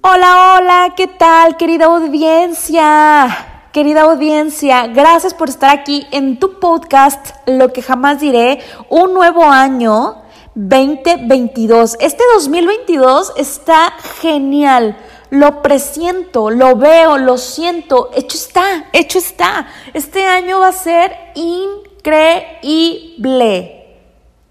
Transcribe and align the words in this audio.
Hola, 0.00 0.54
hola, 0.56 0.94
¿qué 0.96 1.08
tal 1.08 1.56
querida 1.56 1.86
audiencia? 1.86 3.66
Querida 3.72 4.02
audiencia, 4.02 4.86
gracias 4.86 5.34
por 5.34 5.48
estar 5.48 5.76
aquí 5.76 6.06
en 6.12 6.38
tu 6.38 6.60
podcast, 6.60 7.34
Lo 7.46 7.72
que 7.72 7.82
jamás 7.82 8.20
diré, 8.20 8.60
un 8.90 9.12
nuevo 9.12 9.42
año 9.42 10.22
2022. 10.54 11.96
Este 11.98 12.22
2022 12.34 13.32
está 13.36 13.92
genial. 14.20 14.96
Lo 15.30 15.62
presiento, 15.62 16.50
lo 16.50 16.76
veo, 16.76 17.18
lo 17.18 17.36
siento. 17.36 18.10
Hecho 18.14 18.36
está, 18.36 18.84
hecho 18.92 19.18
está. 19.18 19.66
Este 19.94 20.24
año 20.24 20.60
va 20.60 20.68
a 20.68 20.72
ser 20.72 21.12
increíble. 21.34 22.44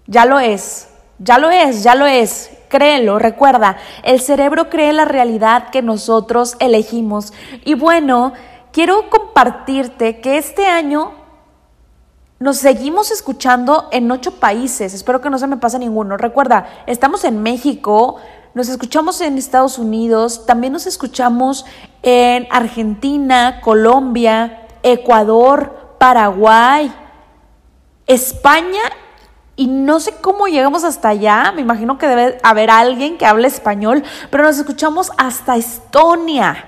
Ya 0.06 0.26
lo 0.26 0.38
es, 0.40 0.88
ya 1.18 1.38
lo 1.38 1.48
es, 1.48 1.82
ya 1.82 1.94
lo 1.94 2.04
es. 2.04 2.50
Créelo, 2.68 3.18
recuerda, 3.18 3.78
el 4.02 4.20
cerebro 4.20 4.68
cree 4.68 4.92
la 4.92 5.04
realidad 5.04 5.70
que 5.70 5.82
nosotros 5.82 6.56
elegimos. 6.60 7.32
Y 7.64 7.74
bueno, 7.74 8.32
quiero 8.72 9.08
compartirte 9.10 10.20
que 10.20 10.38
este 10.38 10.66
año 10.66 11.12
nos 12.38 12.58
seguimos 12.58 13.10
escuchando 13.10 13.88
en 13.90 14.10
ocho 14.10 14.32
países. 14.32 14.94
Espero 14.94 15.20
que 15.20 15.30
no 15.30 15.38
se 15.38 15.46
me 15.46 15.56
pase 15.56 15.78
ninguno. 15.78 16.16
Recuerda, 16.16 16.68
estamos 16.86 17.24
en 17.24 17.42
México, 17.42 18.16
nos 18.54 18.68
escuchamos 18.68 19.20
en 19.20 19.38
Estados 19.38 19.78
Unidos, 19.78 20.46
también 20.46 20.72
nos 20.72 20.86
escuchamos 20.86 21.64
en 22.02 22.46
Argentina, 22.50 23.60
Colombia, 23.60 24.66
Ecuador, 24.82 25.96
Paraguay, 25.98 26.92
España 28.06 28.82
y 29.58 29.66
no 29.66 29.98
sé 29.98 30.14
cómo 30.20 30.46
llegamos 30.46 30.84
hasta 30.84 31.08
allá, 31.08 31.50
me 31.52 31.62
imagino 31.62 31.98
que 31.98 32.06
debe 32.06 32.38
haber 32.44 32.70
alguien 32.70 33.18
que 33.18 33.26
hable 33.26 33.48
español, 33.48 34.04
pero 34.30 34.44
nos 34.44 34.56
escuchamos 34.56 35.10
hasta 35.18 35.56
Estonia. 35.56 36.64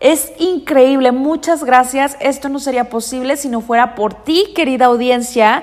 Es 0.00 0.32
increíble, 0.40 1.12
muchas 1.12 1.62
gracias. 1.62 2.16
Esto 2.18 2.48
no 2.48 2.58
sería 2.58 2.90
posible 2.90 3.36
si 3.36 3.48
no 3.48 3.60
fuera 3.60 3.94
por 3.94 4.14
ti, 4.14 4.52
querida 4.52 4.86
audiencia. 4.86 5.62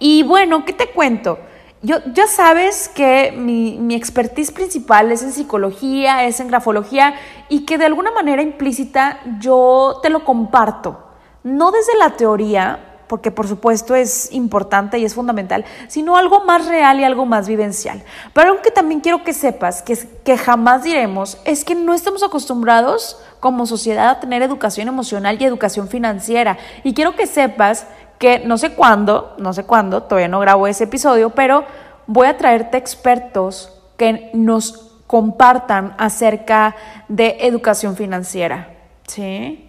Y 0.00 0.24
bueno, 0.24 0.64
¿qué 0.64 0.72
te 0.72 0.88
cuento? 0.88 1.38
Yo, 1.82 1.98
ya 2.12 2.26
sabes 2.26 2.88
que 2.88 3.32
mi, 3.36 3.78
mi 3.78 3.94
expertise 3.94 4.50
principal 4.50 5.12
es 5.12 5.22
en 5.22 5.30
psicología, 5.30 6.24
es 6.24 6.40
en 6.40 6.48
grafología 6.48 7.14
y 7.48 7.64
que 7.64 7.78
de 7.78 7.86
alguna 7.86 8.10
manera 8.10 8.42
implícita 8.42 9.20
yo 9.38 10.00
te 10.02 10.10
lo 10.10 10.24
comparto. 10.24 10.98
No 11.44 11.70
desde 11.70 11.96
la 11.96 12.16
teoría, 12.16 12.87
porque 13.08 13.30
por 13.30 13.48
supuesto 13.48 13.94
es 13.94 14.32
importante 14.32 14.98
y 14.98 15.04
es 15.04 15.14
fundamental, 15.14 15.64
sino 15.88 16.16
algo 16.16 16.44
más 16.44 16.66
real 16.66 17.00
y 17.00 17.04
algo 17.04 17.26
más 17.26 17.48
vivencial. 17.48 18.02
Pero 18.32 18.50
algo 18.50 18.62
que 18.62 18.70
también 18.70 19.00
quiero 19.00 19.24
que 19.24 19.32
sepas, 19.32 19.82
que, 19.82 19.98
que 20.24 20.36
jamás 20.36 20.82
diremos, 20.82 21.38
es 21.44 21.64
que 21.64 21.74
no 21.74 21.94
estamos 21.94 22.22
acostumbrados 22.22 23.20
como 23.40 23.66
sociedad 23.66 24.08
a 24.10 24.20
tener 24.20 24.42
educación 24.42 24.88
emocional 24.88 25.36
y 25.40 25.44
educación 25.44 25.88
financiera. 25.88 26.58
Y 26.84 26.94
quiero 26.94 27.16
que 27.16 27.26
sepas 27.26 27.86
que 28.18 28.40
no 28.40 28.58
sé 28.58 28.74
cuándo, 28.74 29.34
no 29.38 29.52
sé 29.52 29.64
cuándo, 29.64 30.02
todavía 30.02 30.28
no 30.28 30.40
grabo 30.40 30.66
ese 30.66 30.84
episodio, 30.84 31.30
pero 31.30 31.64
voy 32.06 32.26
a 32.26 32.36
traerte 32.36 32.76
expertos 32.76 33.72
que 33.96 34.30
nos 34.34 34.88
compartan 35.06 35.94
acerca 35.98 36.76
de 37.08 37.38
educación 37.40 37.96
financiera. 37.96 38.74
¿Sí? 39.06 39.67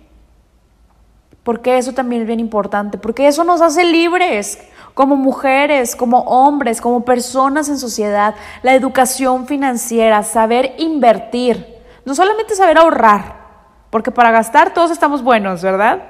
Porque 1.49 1.79
eso 1.79 1.93
también 1.93 2.21
es 2.21 2.27
bien 2.27 2.39
importante, 2.39 2.99
porque 2.99 3.27
eso 3.27 3.43
nos 3.43 3.59
hace 3.59 3.83
libres 3.83 4.59
como 4.93 5.15
mujeres, 5.15 5.95
como 5.95 6.19
hombres, 6.19 6.79
como 6.79 7.03
personas 7.03 7.69
en 7.69 7.79
sociedad, 7.79 8.35
la 8.61 8.75
educación 8.75 9.47
financiera, 9.47 10.21
saber 10.21 10.75
invertir, 10.77 11.65
no 12.05 12.13
solamente 12.13 12.53
saber 12.53 12.77
ahorrar, 12.77 13.47
porque 13.89 14.11
para 14.11 14.29
gastar 14.29 14.75
todos 14.75 14.91
estamos 14.91 15.23
buenos, 15.23 15.63
¿verdad? 15.63 16.03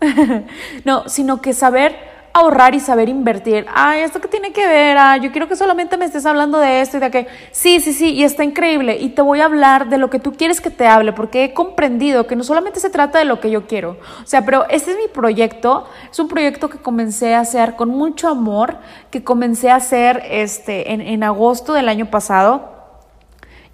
no, 0.86 1.06
sino 1.10 1.42
que 1.42 1.52
saber 1.52 1.94
ahorrar 2.36 2.74
y 2.74 2.80
saber 2.80 3.08
invertir. 3.08 3.66
Ay, 3.74 4.02
¿esto 4.02 4.20
qué 4.20 4.28
tiene 4.28 4.52
que 4.52 4.66
ver? 4.66 4.98
Ah, 4.98 5.16
yo 5.16 5.32
quiero 5.32 5.48
que 5.48 5.56
solamente 5.56 5.96
me 5.96 6.04
estés 6.04 6.26
hablando 6.26 6.58
de 6.58 6.82
esto 6.82 6.98
y 6.98 7.00
de 7.00 7.06
aquello. 7.06 7.28
Sí, 7.50 7.80
sí, 7.80 7.94
sí, 7.94 8.12
y 8.12 8.24
está 8.24 8.44
increíble. 8.44 8.98
Y 9.00 9.10
te 9.10 9.22
voy 9.22 9.40
a 9.40 9.46
hablar 9.46 9.88
de 9.88 9.96
lo 9.96 10.10
que 10.10 10.18
tú 10.18 10.34
quieres 10.34 10.60
que 10.60 10.70
te 10.70 10.86
hable, 10.86 11.14
porque 11.14 11.44
he 11.44 11.54
comprendido 11.54 12.26
que 12.26 12.36
no 12.36 12.44
solamente 12.44 12.78
se 12.78 12.90
trata 12.90 13.18
de 13.18 13.24
lo 13.24 13.40
que 13.40 13.50
yo 13.50 13.66
quiero. 13.66 13.96
O 14.22 14.26
sea, 14.26 14.44
pero 14.44 14.66
este 14.68 14.90
es 14.90 14.98
mi 14.98 15.08
proyecto. 15.08 15.86
Es 16.10 16.18
un 16.18 16.28
proyecto 16.28 16.68
que 16.68 16.78
comencé 16.78 17.34
a 17.34 17.40
hacer 17.40 17.74
con 17.74 17.88
mucho 17.88 18.28
amor, 18.28 18.76
que 19.10 19.24
comencé 19.24 19.70
a 19.70 19.76
hacer 19.76 20.22
este, 20.28 20.92
en, 20.92 21.00
en 21.00 21.24
agosto 21.24 21.72
del 21.72 21.88
año 21.88 22.06
pasado 22.10 22.75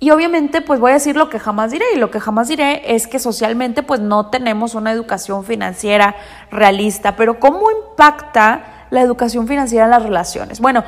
y 0.02 0.10
obviamente 0.10 0.62
pues 0.62 0.80
voy 0.80 0.90
a 0.90 0.94
decir 0.94 1.14
lo 1.14 1.28
que 1.28 1.38
jamás 1.38 1.70
diré 1.70 1.84
y 1.94 1.96
lo 1.96 2.10
que 2.10 2.18
jamás 2.18 2.48
diré 2.48 2.96
es 2.96 3.06
que 3.06 3.20
socialmente 3.20 3.84
pues 3.84 4.00
no 4.00 4.30
tenemos 4.30 4.74
una 4.74 4.90
educación 4.90 5.44
financiera 5.44 6.16
realista, 6.50 7.14
pero 7.14 7.38
¿cómo 7.38 7.70
impacta 7.70 8.86
la 8.90 9.00
educación 9.00 9.46
financiera 9.46 9.84
en 9.84 9.92
las 9.92 10.02
relaciones? 10.02 10.58
Bueno, 10.58 10.82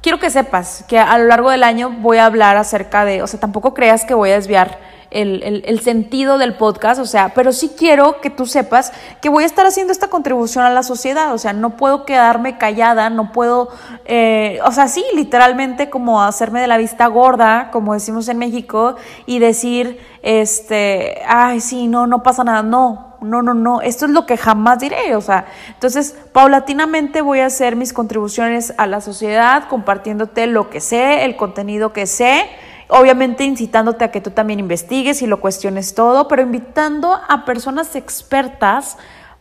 quiero 0.00 0.20
que 0.20 0.30
sepas 0.30 0.84
que 0.86 1.00
a 1.00 1.18
lo 1.18 1.24
largo 1.24 1.50
del 1.50 1.64
año 1.64 1.90
voy 1.90 2.18
a 2.18 2.26
hablar 2.26 2.56
acerca 2.56 3.04
de, 3.04 3.24
o 3.24 3.26
sea, 3.26 3.40
tampoco 3.40 3.74
creas 3.74 4.04
que 4.04 4.14
voy 4.14 4.30
a 4.30 4.34
desviar 4.34 4.78
el, 5.10 5.80
sentido 5.80 6.38
del 6.38 6.54
podcast, 6.54 7.00
o 7.00 7.06
sea, 7.06 7.32
pero 7.34 7.52
sí 7.52 7.72
quiero 7.76 8.20
que 8.20 8.30
tú 8.30 8.46
sepas 8.46 8.92
que 9.20 9.28
voy 9.28 9.44
a 9.44 9.46
estar 9.46 9.66
haciendo 9.66 9.92
esta 9.92 10.08
contribución 10.08 10.64
a 10.64 10.70
la 10.70 10.82
sociedad, 10.82 11.34
o 11.34 11.38
sea, 11.38 11.52
no 11.52 11.76
puedo 11.76 12.04
quedarme 12.04 12.58
callada, 12.58 13.10
no 13.10 13.32
puedo, 13.32 13.70
eh, 14.04 14.60
o 14.64 14.72
sea, 14.72 14.88
sí, 14.88 15.04
literalmente 15.14 15.90
como 15.90 16.22
hacerme 16.22 16.60
de 16.60 16.66
la 16.66 16.78
vista 16.78 17.06
gorda, 17.06 17.70
como 17.72 17.94
decimos 17.94 18.28
en 18.28 18.38
México, 18.38 18.96
y 19.26 19.38
decir, 19.38 19.98
este, 20.22 21.22
ay, 21.26 21.60
sí, 21.60 21.88
no, 21.88 22.06
no 22.06 22.22
pasa 22.22 22.44
nada, 22.44 22.62
no, 22.62 23.16
no, 23.20 23.42
no, 23.42 23.54
no, 23.54 23.80
esto 23.80 24.06
es 24.06 24.12
lo 24.12 24.26
que 24.26 24.36
jamás 24.36 24.78
diré, 24.78 25.16
o 25.16 25.20
sea, 25.20 25.46
entonces 25.68 26.16
paulatinamente 26.32 27.20
voy 27.20 27.40
a 27.40 27.46
hacer 27.46 27.76
mis 27.76 27.92
contribuciones 27.92 28.74
a 28.78 28.86
la 28.86 29.00
sociedad, 29.00 29.64
compartiéndote 29.68 30.46
lo 30.46 30.70
que 30.70 30.80
sé, 30.80 31.24
el 31.24 31.36
contenido 31.36 31.92
que 31.92 32.06
sé, 32.06 32.48
obviamente 32.90 33.44
incitándote 33.44 34.04
a 34.04 34.10
que 34.10 34.20
tú 34.20 34.30
también 34.30 34.60
investigues 34.60 35.22
y 35.22 35.26
lo 35.26 35.40
cuestiones 35.40 35.94
todo, 35.94 36.28
pero 36.28 36.42
invitando 36.42 37.20
a 37.28 37.44
personas 37.44 37.96
expertas 37.96 38.96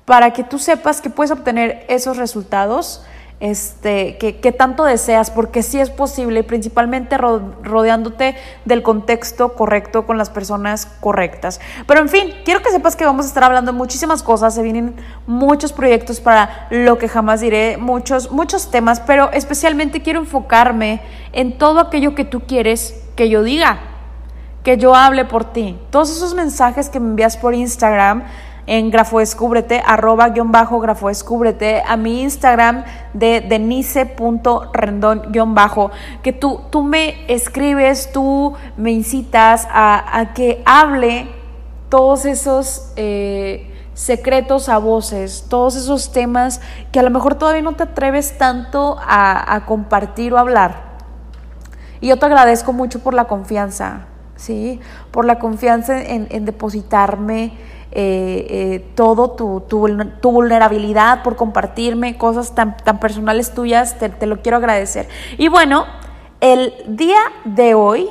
para 0.05 0.31
que 0.31 0.43
tú 0.43 0.57
sepas 0.59 1.01
que 1.01 1.09
puedes 1.09 1.31
obtener 1.31 1.85
esos 1.87 2.17
resultados 2.17 3.03
este, 3.39 4.17
que, 4.17 4.51
tanto 4.51 4.83
deseas, 4.83 5.31
porque 5.31 5.63
sí 5.63 5.79
es 5.79 5.89
posible, 5.89 6.43
principalmente 6.43 7.17
rodeándote 7.17 8.35
del 8.65 8.83
contexto 8.83 9.53
correcto 9.53 10.05
con 10.05 10.17
las 10.17 10.29
personas 10.29 10.87
correctas. 10.99 11.61
Pero 11.87 12.01
en 12.01 12.09
fin, 12.09 12.33
quiero 12.43 12.61
que 12.61 12.69
sepas 12.69 12.95
que 12.95 13.05
vamos 13.05 13.25
a 13.25 13.29
estar 13.29 13.43
hablando 13.43 13.71
de 13.71 13.77
muchísimas 13.77 14.23
cosas, 14.23 14.55
se 14.55 14.61
vienen 14.61 14.95
muchos 15.25 15.71
proyectos 15.71 16.19
para 16.19 16.67
lo 16.69 16.97
que 16.97 17.07
jamás 17.07 17.39
diré, 17.39 17.77
muchos, 17.77 18.31
muchos 18.31 18.71
temas, 18.71 18.99
pero 18.99 19.31
especialmente 19.31 20.01
quiero 20.01 20.19
enfocarme 20.19 21.01
en 21.31 21.57
todo 21.57 21.79
aquello 21.79 22.15
que 22.15 22.25
tú 22.25 22.41
quieres 22.41 23.05
que 23.19 23.27
yo 23.27 23.43
diga, 23.43 23.79
que 24.63 24.77
yo 24.77 24.95
hable 24.95 25.25
por 25.25 25.43
ti. 25.43 25.77
Todos 25.89 26.09
esos 26.09 26.33
mensajes 26.35 26.89
que 26.89 27.01
me 27.01 27.09
envías 27.09 27.35
por 27.35 27.53
Instagram, 27.53 28.23
en 28.65 28.89
grafodescúbrete, 28.91 29.83
arroba 29.85 30.29
guion 30.29 30.53
bajo 30.53 30.79
grafodescúbrete, 30.79 31.83
a 31.85 31.97
mi 31.97 32.21
Instagram 32.21 32.85
de 33.11 33.41
denise.rendón 33.41 35.33
guion 35.33 35.53
bajo, 35.53 35.91
que 36.23 36.31
tú, 36.31 36.61
tú 36.69 36.81
me 36.81 37.25
escribes, 37.27 38.09
tú 38.13 38.53
me 38.77 38.91
incitas 38.91 39.67
a, 39.69 40.31
que 40.33 40.63
hable 40.65 41.27
todos 41.89 42.23
esos... 42.23 42.93
Eh, 42.95 43.65
secretos 43.95 44.69
a 44.69 44.77
voces, 44.77 45.47
todos 45.49 45.75
esos 45.75 46.13
temas 46.13 46.61
que 46.93 47.01
a 47.01 47.03
lo 47.03 47.09
mejor 47.09 47.35
todavía 47.35 47.61
no 47.61 47.73
te 47.73 47.83
atreves 47.83 48.37
tanto 48.37 48.97
a, 48.97 49.61
compartir 49.65 50.31
o 50.31 50.37
hablar. 50.37 50.88
Y 52.01 52.07
yo 52.07 52.17
te 52.17 52.25
agradezco 52.25 52.73
mucho 52.73 52.99
por 52.99 53.13
la 53.13 53.25
confianza, 53.25 54.05
¿sí? 54.35 54.79
Por 55.11 55.25
la 55.25 55.39
confianza 55.39 56.01
en, 56.01 56.45
depositarme 56.45 57.53
eh, 57.91 58.47
eh, 58.49 58.91
todo 58.95 59.31
tu, 59.31 59.61
tu, 59.61 60.31
vulnerabilidad, 60.31 61.23
por 61.23 61.35
compartirme 61.35 62.17
cosas 62.17 62.55
tan, 62.55 62.77
tan 62.77 62.99
personales 62.99 63.53
tuyas, 63.53 63.97
te, 63.97 64.09
te 64.09 64.25
lo 64.27 64.41
quiero 64.41 64.57
agradecer. 64.57 65.07
Y 65.37 65.49
bueno, 65.49 65.85
el 66.39 66.73
día 66.87 67.19
de 67.43 67.73
hoy 67.73 68.09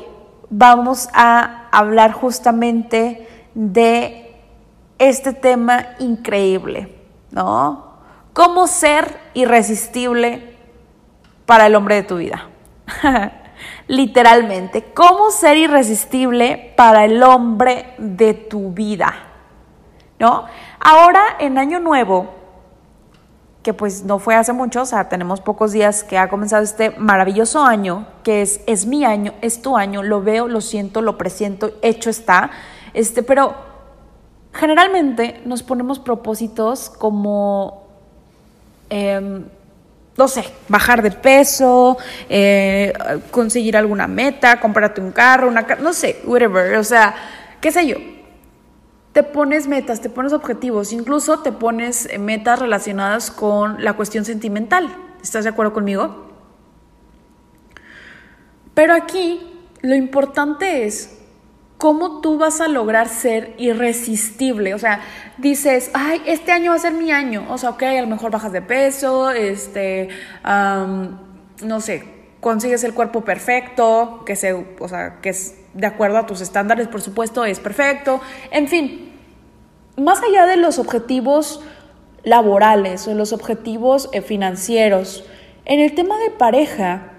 vamos 0.51 1.09
a 1.15 1.69
hablar 1.71 2.13
justamente 2.13 3.27
de 3.55 4.37
este 4.99 5.33
tema 5.33 5.87
increíble, 5.99 6.95
¿no? 7.31 7.89
¿Cómo 8.33 8.67
ser 8.67 9.19
irresistible 9.35 10.57
para 11.47 11.67
el 11.67 11.75
hombre 11.75 11.97
de 11.97 12.03
tu 12.03 12.17
vida? 12.19 12.49
Literalmente, 13.87 14.93
¿cómo 14.95 15.31
ser 15.31 15.57
irresistible 15.57 16.75
para 16.77 17.05
el 17.05 17.23
hombre 17.23 17.95
de 17.99 18.35
tu 18.35 18.73
vida? 18.73 19.15
¿No? 20.19 20.47
Ahora, 20.81 21.23
en 21.39 21.59
Año 21.59 21.81
Nuevo, 21.81 22.39
que 23.63 23.75
pues 23.75 24.05
no 24.05 24.19
fue 24.19 24.35
hace 24.35 24.53
mucho, 24.53 24.83
o 24.83 24.87
sea, 24.87 25.09
tenemos 25.09 25.41
pocos 25.41 25.73
días 25.73 26.03
que 26.05 26.17
ha 26.17 26.29
comenzado 26.29 26.63
este 26.63 26.91
maravilloso 26.91 27.65
año, 27.65 28.07
que 28.23 28.43
es, 28.43 28.61
es 28.67 28.87
mi 28.87 29.05
año, 29.05 29.35
es 29.43 29.61
tu 29.63 29.77
año, 29.77 30.03
lo 30.03 30.23
veo, 30.23 30.49
lo 30.49 30.61
siento, 30.61 31.03
lo 31.03 31.19
presiento, 31.19 31.73
hecho 31.83 32.09
está, 32.09 32.51
este, 32.95 33.23
pero 33.23 33.55
generalmente 34.53 35.43
nos 35.45 35.63
ponemos 35.63 35.99
propósitos 35.99 36.89
como, 36.89 37.85
em, 38.91 39.45
no 40.19 40.27
sé, 40.27 40.45
bajar 40.69 41.01
de 41.01 41.13
peso, 41.13 41.97
eh, 42.29 42.93
conseguir 43.31 43.77
alguna 43.77 44.09
meta, 44.09 44.59
comprarte 44.59 45.01
un 45.01 45.13
carro, 45.13 45.47
una 45.49 45.63
no 45.81 45.93
sé, 45.93 46.21
whatever, 46.25 46.77
o 46.77 46.85
sea, 46.85 47.15
qué 47.61 47.71
sé 47.71 47.87
yo. 47.87 47.97
Te 49.13 49.23
pones 49.23 49.69
metas, 49.69 50.01
te 50.01 50.11
pones 50.11 50.33
objetivos, 50.33 50.93
incluso 50.93 51.39
te 51.39 51.53
pones 51.53 52.09
metas 52.19 52.59
relacionadas 52.59 53.31
con 53.31 53.83
la 53.83 53.95
cuestión 53.95 54.25
sentimental. 54.25 54.95
¿Estás 55.23 55.45
de 55.45 55.51
acuerdo 55.51 55.73
conmigo? 55.73 56.27
Pero 58.75 58.95
aquí 58.95 59.41
lo 59.83 59.95
importante 59.95 60.85
es 60.85 61.18
¿cómo 61.79 62.21
tú 62.21 62.39
vas 62.39 62.61
a 62.61 62.69
lograr 62.69 63.09
ser 63.09 63.55
irresistible? 63.57 64.75
O 64.75 64.79
sea, 64.79 65.01
dices, 65.39 65.91
ay, 65.95 66.21
este 66.27 66.53
año 66.53 66.73
va 66.73 66.77
a 66.77 66.81
ser 66.81 66.93
mi 66.93 67.11
año. 67.11 67.47
O 67.49 67.57
sea, 67.57 67.71
ok, 67.71 67.83
a 67.85 68.01
lo 68.03 68.09
mejor 68.09 68.31
bajas 68.31 68.53
de 68.53 68.61
peso, 68.61 69.31
este, 69.31 70.09
no 70.45 71.81
sé, 71.81 72.05
consigues 72.41 72.85
el 72.85 72.95
cuerpo 72.95 73.23
perfecto, 73.25 74.23
que, 74.27 74.37
se, 74.37 74.53
o 74.53 74.89
sea, 74.89 75.21
que 75.21 75.31
es 75.31 75.55
de 75.73 75.87
acuerdo 75.87 76.19
a 76.19 76.27
tus 76.27 76.41
estándares, 76.41 76.89
por 76.89 77.01
supuesto, 77.01 77.45
es 77.45 77.61
perfecto. 77.61 78.21
En 78.51 78.69
fin, 78.69 79.13
más 79.97 80.21
allá 80.23 80.47
de 80.47 80.57
los 80.57 80.79
objetivos 80.79 81.61
laborales 82.25 83.07
o 83.07 83.15
los 83.15 83.33
objetivos 83.33 84.11
eh, 84.13 84.21
financieros, 84.21 85.25
en 85.65 85.81
el 85.81 85.95
tema 85.95 86.19
de 86.19 86.31
pareja, 86.31 87.13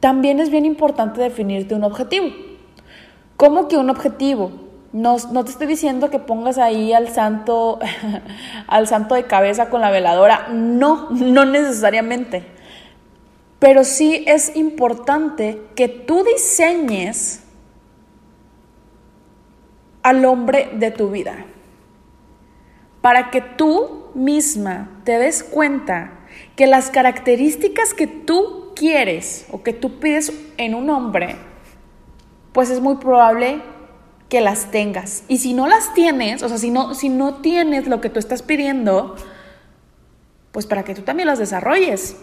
también 0.00 0.40
es 0.40 0.50
bien 0.50 0.64
importante 0.64 1.20
definirte 1.20 1.74
un 1.76 1.84
objetivo. 1.84 2.51
¿Cómo 3.42 3.66
que 3.66 3.76
un 3.76 3.90
objetivo? 3.90 4.52
No, 4.92 5.16
te 5.16 5.50
estoy 5.50 5.66
diciendo 5.66 6.10
que 6.10 6.20
pongas 6.20 6.58
ahí 6.58 6.92
al 6.92 7.08
santo, 7.08 7.80
al 8.68 8.86
santo 8.86 9.16
de 9.16 9.24
cabeza 9.24 9.68
con 9.68 9.80
la 9.80 9.90
veladora. 9.90 10.46
No, 10.52 11.10
no 11.10 11.44
necesariamente. 11.44 12.44
Pero 13.58 13.82
sí 13.82 14.22
es 14.28 14.54
importante 14.54 15.60
que 15.74 15.88
tú 15.88 16.22
diseñes 16.22 17.42
al 20.04 20.24
hombre 20.24 20.70
de 20.74 20.92
tu 20.92 21.10
vida. 21.10 21.44
Para 23.00 23.32
que 23.32 23.40
tú 23.40 24.12
misma 24.14 25.00
te 25.02 25.18
des 25.18 25.42
cuenta 25.42 26.12
que 26.54 26.68
las 26.68 26.90
características 26.90 27.92
que 27.92 28.06
tú 28.06 28.70
quieres 28.76 29.48
o 29.50 29.64
que 29.64 29.72
tú 29.72 29.98
pides 29.98 30.32
en 30.58 30.76
un 30.76 30.90
hombre 30.90 31.50
pues 32.52 32.70
es 32.70 32.80
muy 32.80 32.96
probable 32.96 33.60
que 34.28 34.40
las 34.40 34.70
tengas. 34.70 35.24
Y 35.28 35.38
si 35.38 35.52
no 35.52 35.66
las 35.66 35.92
tienes, 35.94 36.42
o 36.42 36.48
sea, 36.48 36.58
si 36.58 36.70
no, 36.70 36.94
si 36.94 37.08
no 37.08 37.36
tienes 37.36 37.86
lo 37.86 38.00
que 38.00 38.08
tú 38.08 38.18
estás 38.18 38.42
pidiendo, 38.42 39.16
pues 40.52 40.66
para 40.66 40.84
que 40.84 40.94
tú 40.94 41.02
también 41.02 41.26
las 41.26 41.38
desarrolles. 41.38 42.16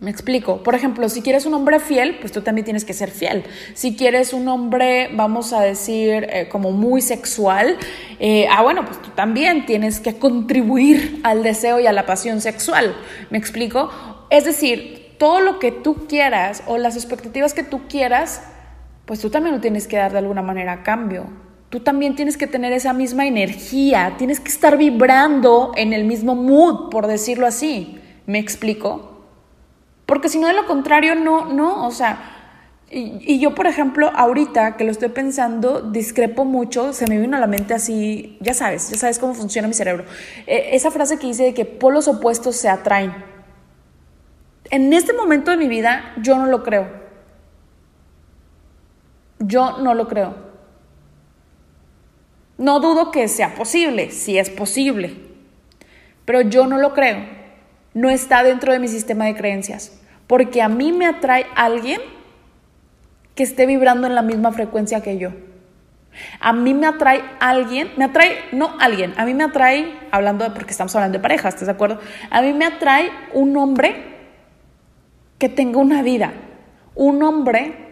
Me 0.00 0.10
explico. 0.10 0.62
Por 0.62 0.74
ejemplo, 0.74 1.08
si 1.08 1.22
quieres 1.22 1.46
un 1.46 1.54
hombre 1.54 1.80
fiel, 1.80 2.18
pues 2.20 2.32
tú 2.32 2.42
también 2.42 2.64
tienes 2.64 2.84
que 2.84 2.92
ser 2.92 3.10
fiel. 3.10 3.44
Si 3.74 3.96
quieres 3.96 4.32
un 4.32 4.46
hombre, 4.48 5.08
vamos 5.14 5.52
a 5.52 5.62
decir, 5.62 6.26
eh, 6.30 6.48
como 6.50 6.72
muy 6.72 7.00
sexual, 7.00 7.78
eh, 8.18 8.46
ah, 8.50 8.62
bueno, 8.62 8.84
pues 8.84 9.00
tú 9.00 9.10
también 9.10 9.66
tienes 9.66 10.00
que 10.00 10.18
contribuir 10.18 11.20
al 11.22 11.42
deseo 11.42 11.80
y 11.80 11.86
a 11.86 11.92
la 11.92 12.06
pasión 12.06 12.40
sexual. 12.40 12.94
¿Me 13.30 13.38
explico? 13.38 13.90
Es 14.30 14.44
decir, 14.44 15.14
todo 15.18 15.40
lo 15.40 15.58
que 15.58 15.72
tú 15.72 16.06
quieras 16.06 16.64
o 16.66 16.76
las 16.76 16.96
expectativas 16.96 17.54
que 17.54 17.62
tú 17.62 17.88
quieras, 17.88 18.42
pues 19.06 19.20
tú 19.20 19.30
también 19.30 19.54
lo 19.54 19.60
tienes 19.60 19.86
que 19.86 19.96
dar 19.96 20.12
de 20.12 20.18
alguna 20.18 20.42
manera 20.42 20.72
a 20.72 20.82
cambio. 20.82 21.26
Tú 21.70 21.80
también 21.80 22.14
tienes 22.14 22.36
que 22.36 22.46
tener 22.46 22.72
esa 22.72 22.92
misma 22.92 23.26
energía, 23.26 24.14
tienes 24.16 24.40
que 24.40 24.48
estar 24.48 24.76
vibrando 24.76 25.72
en 25.76 25.92
el 25.92 26.04
mismo 26.04 26.34
mood, 26.34 26.90
por 26.90 27.06
decirlo 27.06 27.46
así. 27.46 27.98
¿Me 28.26 28.38
explico? 28.38 29.24
Porque 30.06 30.28
si 30.28 30.38
no, 30.38 30.46
de 30.46 30.54
lo 30.54 30.66
contrario, 30.66 31.14
no, 31.14 31.46
no, 31.46 31.86
o 31.86 31.90
sea, 31.90 32.34
y, 32.90 33.40
yo, 33.40 33.56
por 33.56 33.66
ejemplo, 33.66 34.12
ahorita 34.14 34.76
que 34.76 34.84
lo 34.84 34.92
estoy 34.92 35.08
pensando, 35.08 35.80
discrepo 35.80 36.44
mucho, 36.44 36.92
se 36.92 37.08
me 37.08 37.18
vino 37.18 37.36
a 37.36 37.40
la 37.40 37.48
mente 37.48 37.74
así, 37.74 38.38
ya 38.40 38.54
sabes, 38.54 38.90
ya 38.90 38.96
sabes 38.96 39.18
cómo 39.18 39.34
funciona 39.34 39.66
mi 39.66 39.74
cerebro. 39.74 40.04
E, 40.46 40.76
esa 40.76 40.92
frase 40.92 41.18
que 41.18 41.26
dice 41.26 41.42
de 41.42 41.54
que 41.54 41.64
polos 41.64 42.06
opuestos 42.06 42.54
se 42.54 42.68
atraen. 42.68 43.12
En 44.70 44.92
este 44.92 45.12
momento 45.12 45.50
de 45.50 45.56
mi 45.56 45.66
vida, 45.66 46.14
yo 46.22 46.38
no 46.38 46.46
lo 46.46 46.62
creo. 46.62 47.03
Yo 49.38 49.78
no 49.78 49.94
lo 49.94 50.08
creo. 50.08 50.34
No 52.56 52.78
dudo 52.80 53.10
que 53.10 53.26
sea 53.28 53.54
posible, 53.54 54.10
si 54.10 54.38
es 54.38 54.48
posible, 54.48 55.16
pero 56.24 56.40
yo 56.42 56.66
no 56.66 56.78
lo 56.78 56.94
creo. 56.94 57.18
No 57.94 58.10
está 58.10 58.42
dentro 58.42 58.72
de 58.72 58.78
mi 58.78 58.88
sistema 58.88 59.24
de 59.24 59.34
creencias, 59.34 60.00
porque 60.26 60.62
a 60.62 60.68
mí 60.68 60.92
me 60.92 61.06
atrae 61.06 61.46
alguien 61.56 62.00
que 63.34 63.42
esté 63.42 63.66
vibrando 63.66 64.06
en 64.06 64.14
la 64.14 64.22
misma 64.22 64.52
frecuencia 64.52 65.02
que 65.02 65.18
yo. 65.18 65.30
A 66.38 66.52
mí 66.52 66.74
me 66.74 66.86
atrae 66.86 67.24
alguien, 67.40 67.90
me 67.96 68.04
atrae, 68.04 68.36
no 68.52 68.76
alguien, 68.78 69.14
a 69.16 69.24
mí 69.24 69.34
me 69.34 69.44
atrae, 69.44 69.92
hablando 70.12 70.44
de, 70.44 70.50
porque 70.50 70.70
estamos 70.70 70.94
hablando 70.94 71.18
de 71.18 71.22
pareja, 71.22 71.48
¿estás 71.48 71.66
de 71.66 71.72
acuerdo? 71.72 71.98
A 72.30 72.40
mí 72.40 72.52
me 72.52 72.66
atrae 72.66 73.10
un 73.32 73.56
hombre 73.56 73.96
que 75.38 75.48
tenga 75.48 75.78
una 75.78 76.02
vida, 76.02 76.32
un 76.94 77.22
hombre 77.24 77.83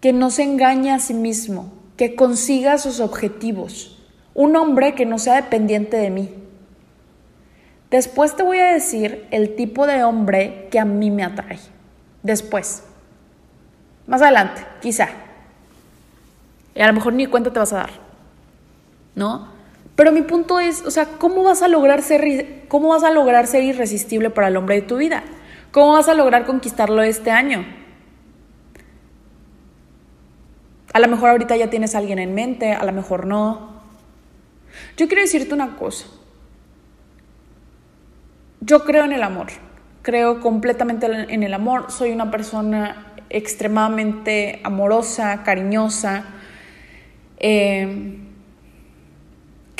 que 0.00 0.12
no 0.12 0.30
se 0.30 0.42
engañe 0.42 0.92
a 0.92 0.98
sí 0.98 1.14
mismo, 1.14 1.72
que 1.96 2.14
consiga 2.14 2.78
sus 2.78 3.00
objetivos, 3.00 3.98
un 4.34 4.56
hombre 4.56 4.94
que 4.94 5.06
no 5.06 5.18
sea 5.18 5.36
dependiente 5.36 5.96
de 5.96 6.10
mí. 6.10 6.34
Después 7.90 8.36
te 8.36 8.42
voy 8.42 8.58
a 8.58 8.72
decir 8.72 9.26
el 9.30 9.56
tipo 9.56 9.86
de 9.86 10.04
hombre 10.04 10.68
que 10.70 10.78
a 10.78 10.84
mí 10.84 11.10
me 11.10 11.24
atrae. 11.24 11.58
Después. 12.22 12.84
Más 14.06 14.22
adelante, 14.22 14.64
quizá. 14.80 15.08
Y 16.74 16.80
a 16.80 16.86
lo 16.86 16.92
mejor 16.92 17.12
ni 17.12 17.26
cuenta 17.26 17.52
te 17.52 17.58
vas 17.58 17.72
a 17.72 17.78
dar. 17.78 17.90
¿No? 19.14 19.48
Pero 19.96 20.12
mi 20.12 20.22
punto 20.22 20.60
es, 20.60 20.82
o 20.86 20.90
sea, 20.90 21.04
¿cómo 21.18 21.42
vas 21.42 21.62
a 21.62 21.68
lograr 21.68 22.02
ser, 22.02 22.64
cómo 22.68 22.88
vas 22.88 23.02
a 23.02 23.10
lograr 23.10 23.46
ser 23.46 23.64
irresistible 23.64 24.30
para 24.30 24.48
el 24.48 24.56
hombre 24.56 24.76
de 24.76 24.82
tu 24.82 24.96
vida? 24.96 25.24
¿Cómo 25.72 25.92
vas 25.92 26.08
a 26.08 26.14
lograr 26.14 26.46
conquistarlo 26.46 27.02
este 27.02 27.30
año? 27.30 27.66
A 30.92 31.00
lo 31.00 31.08
mejor 31.08 31.30
ahorita 31.30 31.56
ya 31.56 31.70
tienes 31.70 31.94
a 31.94 31.98
alguien 31.98 32.18
en 32.18 32.34
mente, 32.34 32.72
a 32.72 32.84
lo 32.84 32.92
mejor 32.92 33.26
no. 33.26 33.80
Yo 34.96 35.06
quiero 35.08 35.22
decirte 35.22 35.54
una 35.54 35.76
cosa. 35.76 36.06
Yo 38.60 38.84
creo 38.84 39.04
en 39.04 39.12
el 39.12 39.22
amor, 39.22 39.48
creo 40.02 40.40
completamente 40.40 41.06
en 41.06 41.42
el 41.42 41.54
amor, 41.54 41.90
soy 41.90 42.10
una 42.10 42.30
persona 42.30 43.14
extremadamente 43.30 44.60
amorosa, 44.64 45.42
cariñosa, 45.44 46.24
eh, 47.38 48.20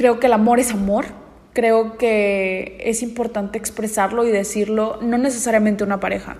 Creo 0.00 0.18
que 0.18 0.28
el 0.28 0.32
amor 0.32 0.60
es 0.60 0.72
amor. 0.72 1.04
Creo 1.52 1.98
que 1.98 2.78
es 2.86 3.02
importante 3.02 3.58
expresarlo 3.58 4.26
y 4.26 4.30
decirlo, 4.30 4.98
no 5.02 5.18
necesariamente 5.18 5.84
una 5.84 6.00
pareja. 6.00 6.38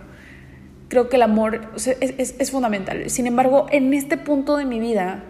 Creo 0.91 1.09
que 1.09 1.17
el 1.17 1.23
amor 1.23 1.73
es, 1.77 2.35
es 2.39 2.51
fundamental. 2.51 3.09
Sin 3.09 3.27
embargo, 3.27 3.67
en 3.71 3.95
este 3.95 4.19
punto 4.19 4.59
de 4.59 4.67
mi 4.67 4.79
vida, 4.79 5.25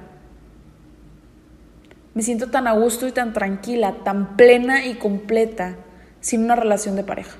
me 2.14 2.22
siento 2.22 2.50
tan 2.50 2.66
a 2.66 2.72
gusto 2.72 3.06
y 3.06 3.12
tan 3.12 3.32
tranquila, 3.32 3.98
tan 4.02 4.36
plena 4.36 4.84
y 4.84 4.94
completa 4.94 5.76
sin 6.20 6.42
una 6.42 6.56
relación 6.56 6.96
de 6.96 7.04
pareja. 7.04 7.36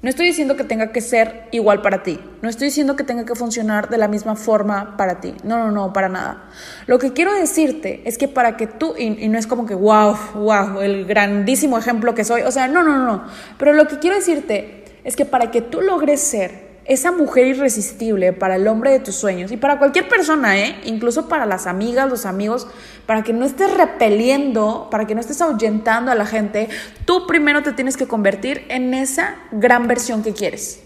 No 0.00 0.08
estoy 0.08 0.26
diciendo 0.26 0.56
que 0.56 0.62
tenga 0.62 0.92
que 0.92 1.00
ser 1.00 1.48
igual 1.50 1.82
para 1.82 2.04
ti. 2.04 2.20
No 2.40 2.48
estoy 2.48 2.68
diciendo 2.68 2.94
que 2.94 3.02
tenga 3.02 3.24
que 3.24 3.34
funcionar 3.34 3.88
de 3.88 3.98
la 3.98 4.06
misma 4.06 4.36
forma 4.36 4.96
para 4.96 5.20
ti. 5.20 5.34
No, 5.42 5.58
no, 5.58 5.72
no, 5.72 5.92
para 5.92 6.08
nada. 6.08 6.44
Lo 6.86 7.00
que 7.00 7.12
quiero 7.12 7.34
decirte 7.34 8.02
es 8.04 8.16
que 8.16 8.28
para 8.28 8.56
que 8.56 8.68
tú, 8.68 8.94
y, 8.96 9.28
no 9.28 9.38
es 9.38 9.48
como 9.48 9.66
que, 9.66 9.74
wow, 9.74 10.16
wow, 10.34 10.80
el 10.82 11.04
grandísimo 11.04 11.76
ejemplo 11.76 12.14
que 12.14 12.22
soy. 12.22 12.42
O 12.42 12.52
sea, 12.52 12.68
no, 12.68 12.84
no, 12.84 13.04
no. 13.04 13.24
Pero 13.58 13.72
lo 13.72 13.88
que 13.88 13.98
quiero 13.98 14.14
decirte 14.14 14.84
es 15.08 15.16
que 15.16 15.24
para 15.24 15.50
que 15.50 15.62
tú 15.62 15.80
logres 15.80 16.20
ser 16.20 16.68
esa 16.84 17.12
mujer 17.12 17.46
irresistible 17.46 18.34
para 18.34 18.56
el 18.56 18.68
hombre 18.68 18.90
de 18.90 19.00
tus 19.00 19.14
sueños 19.14 19.50
y 19.50 19.56
para 19.56 19.78
cualquier 19.78 20.06
persona, 20.06 20.58
¿eh? 20.58 20.78
incluso 20.84 21.30
para 21.30 21.46
las 21.46 21.66
amigas, 21.66 22.10
los 22.10 22.26
amigos, 22.26 22.66
para 23.06 23.22
que 23.22 23.32
no 23.32 23.46
estés 23.46 23.74
repeliendo, 23.74 24.88
para 24.90 25.06
que 25.06 25.14
no 25.14 25.22
estés 25.22 25.40
ahuyentando 25.40 26.12
a 26.12 26.14
la 26.14 26.26
gente, 26.26 26.68
tú 27.06 27.26
primero 27.26 27.62
te 27.62 27.72
tienes 27.72 27.96
que 27.96 28.06
convertir 28.06 28.66
en 28.68 28.92
esa 28.92 29.36
gran 29.50 29.88
versión 29.88 30.22
que 30.22 30.34
quieres. 30.34 30.82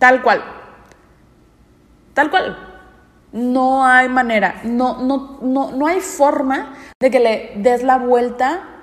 Tal 0.00 0.20
cual. 0.20 0.42
Tal 2.12 2.28
cual. 2.28 2.58
No 3.32 3.86
hay 3.86 4.08
manera, 4.08 4.62
no, 4.64 5.00
no, 5.00 5.38
no, 5.42 5.70
no 5.70 5.86
hay 5.86 6.00
forma 6.00 6.74
de 6.98 7.08
que 7.12 7.20
le 7.20 7.52
des 7.54 7.84
la 7.84 7.98
vuelta 7.98 8.79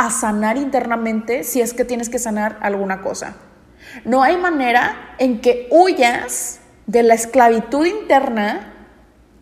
a 0.00 0.08
sanar 0.08 0.56
internamente 0.56 1.44
si 1.44 1.60
es 1.60 1.74
que 1.74 1.84
tienes 1.84 2.08
que 2.08 2.18
sanar 2.18 2.56
alguna 2.62 3.02
cosa. 3.02 3.36
No 4.06 4.22
hay 4.22 4.38
manera 4.38 5.14
en 5.18 5.42
que 5.42 5.68
huyas 5.70 6.60
de 6.86 7.02
la 7.02 7.12
esclavitud 7.12 7.84
interna 7.84 8.72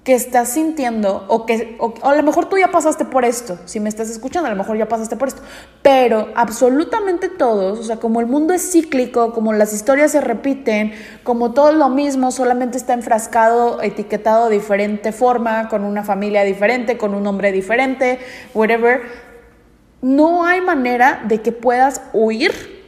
que 0.03 0.15
estás 0.15 0.49
sintiendo 0.49 1.27
o 1.29 1.47
que 1.47 1.77
o, 1.79 1.95
a 2.03 2.13
lo 2.17 2.23
mejor 2.25 2.49
tú 2.49 2.59
ya 2.59 2.73
pasaste 2.73 3.05
por 3.05 3.25
esto, 3.25 3.57
si 3.67 3.79
me 3.79 3.89
estás 3.89 4.11
escuchando, 4.11 4.49
a 4.49 4.51
lo 4.51 4.57
mejor 4.57 4.77
ya 4.77 4.89
pasaste 4.89 5.17
por 5.17 5.29
esto, 5.29 5.43
pero 5.81 6.29
absolutamente 6.35 7.29
todos, 7.29 7.79
o 7.79 7.83
sea, 7.85 7.99
como 7.99 8.19
el 8.19 8.27
mundo 8.27 8.53
es 8.53 8.73
cíclico, 8.73 9.33
como 9.33 9.53
las 9.53 9.73
historias 9.73 10.11
se 10.11 10.21
repiten, 10.21 10.93
como 11.23 11.53
todo 11.53 11.71
lo 11.71 11.89
mismo, 11.89 12.33
solamente 12.33 12.79
está 12.79 12.95
enfrascado, 12.95 13.81
etiquetado 13.81 14.49
de 14.49 14.57
diferente 14.57 15.13
forma, 15.13 15.69
con 15.69 15.85
una 15.85 16.03
familia 16.03 16.43
diferente, 16.43 16.99
con 16.99 17.15
un 17.15 17.25
hombre 17.29 17.53
diferente, 17.53 18.19
whatever, 18.55 19.28
no 20.01 20.45
hay 20.45 20.61
manera 20.61 21.23
de 21.27 21.43
que 21.43 21.53
puedas 21.53 22.03
huir 22.13 22.85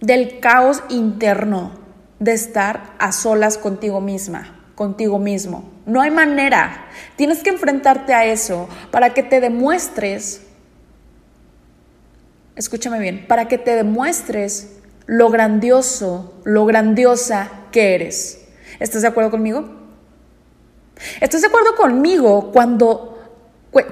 del 0.00 0.40
caos 0.40 0.82
interno 0.88 1.72
de 2.18 2.32
estar 2.32 2.94
a 2.98 3.12
solas 3.12 3.58
contigo 3.58 4.00
misma, 4.00 4.60
contigo 4.74 5.18
mismo. 5.18 5.70
No 5.86 6.00
hay 6.00 6.10
manera. 6.10 6.86
Tienes 7.16 7.42
que 7.42 7.50
enfrentarte 7.50 8.12
a 8.12 8.24
eso 8.24 8.68
para 8.90 9.14
que 9.14 9.22
te 9.22 9.40
demuestres, 9.40 10.42
escúchame 12.56 12.98
bien, 12.98 13.26
para 13.26 13.48
que 13.48 13.58
te 13.58 13.74
demuestres 13.74 14.76
lo 15.06 15.30
grandioso, 15.30 16.34
lo 16.44 16.66
grandiosa 16.66 17.50
que 17.72 17.94
eres. 17.94 18.44
¿Estás 18.80 19.02
de 19.02 19.08
acuerdo 19.08 19.30
conmigo? 19.30 19.76
¿Estás 21.20 21.42
de 21.42 21.46
acuerdo 21.46 21.74
conmigo 21.76 22.50
cuando 22.52 23.18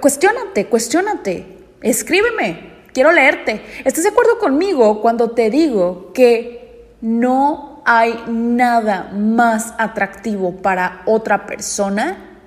cuestionate, 0.00 0.66
cuestionate, 0.66 1.55
escríbeme, 1.90 2.72
quiero 2.92 3.12
leerte. 3.12 3.62
¿Estás 3.84 4.04
de 4.04 4.10
acuerdo 4.10 4.38
conmigo 4.38 5.00
cuando 5.00 5.30
te 5.30 5.50
digo 5.50 6.12
que 6.12 6.96
no 7.00 7.82
hay 7.84 8.14
nada 8.28 9.10
más 9.12 9.74
atractivo 9.78 10.56
para 10.56 11.02
otra 11.06 11.46
persona 11.46 12.38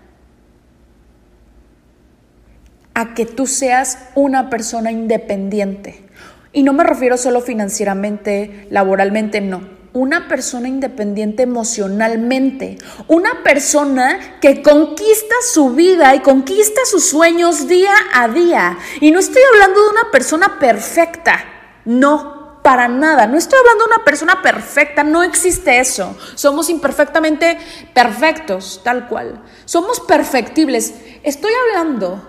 a 2.93 3.13
que 3.13 3.25
tú 3.25 3.47
seas 3.47 4.09
una 4.15 4.49
persona 4.49 4.91
independiente? 4.91 6.05
Y 6.51 6.63
no 6.63 6.73
me 6.73 6.83
refiero 6.83 7.15
solo 7.15 7.41
financieramente, 7.41 8.67
laboralmente, 8.69 9.39
no 9.39 9.78
una 9.93 10.27
persona 10.27 10.67
independiente 10.67 11.43
emocionalmente, 11.43 12.77
una 13.07 13.43
persona 13.43 14.39
que 14.39 14.61
conquista 14.61 15.35
su 15.51 15.71
vida 15.71 16.13
y 16.15 16.19
conquista 16.19 16.81
sus 16.85 17.05
sueños 17.05 17.67
día 17.67 17.93
a 18.13 18.27
día. 18.27 18.77
Y 19.01 19.11
no 19.11 19.19
estoy 19.19 19.41
hablando 19.53 19.81
de 19.81 19.89
una 19.89 20.11
persona 20.11 20.59
perfecta, 20.59 21.43
no, 21.85 22.61
para 22.61 22.87
nada. 22.87 23.25
No 23.25 23.37
estoy 23.37 23.57
hablando 23.59 23.85
de 23.85 23.95
una 23.95 24.05
persona 24.05 24.41
perfecta, 24.41 25.03
no 25.03 25.23
existe 25.23 25.79
eso. 25.79 26.15
Somos 26.35 26.69
imperfectamente 26.69 27.57
perfectos, 27.93 28.81
tal 28.83 29.07
cual. 29.07 29.43
Somos 29.65 29.99
perfectibles. 29.99 30.93
Estoy 31.23 31.51
hablando 31.67 32.21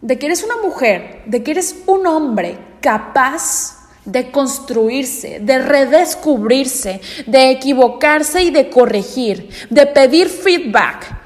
de 0.00 0.18
que 0.18 0.26
eres 0.26 0.44
una 0.44 0.58
mujer, 0.58 1.22
de 1.26 1.42
que 1.42 1.52
eres 1.52 1.76
un 1.86 2.06
hombre 2.06 2.58
capaz 2.80 3.83
de 4.04 4.30
construirse, 4.30 5.40
de 5.40 5.58
redescubrirse, 5.58 7.00
de 7.26 7.50
equivocarse 7.50 8.42
y 8.42 8.50
de 8.50 8.68
corregir, 8.68 9.48
de 9.70 9.86
pedir 9.86 10.28
feedback, 10.28 11.16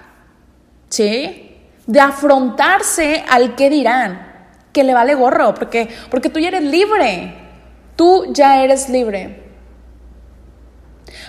¿sí? 0.88 1.56
De 1.86 2.00
afrontarse 2.00 3.24
al 3.28 3.56
que 3.56 3.70
dirán, 3.70 4.26
que 4.72 4.84
le 4.84 4.94
vale 4.94 5.14
gorro, 5.14 5.54
porque, 5.54 5.88
porque 6.10 6.30
tú 6.30 6.38
ya 6.38 6.48
eres 6.48 6.62
libre, 6.62 7.34
tú 7.96 8.26
ya 8.32 8.62
eres 8.62 8.88
libre. 8.88 9.48